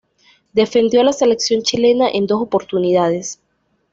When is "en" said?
2.11-2.25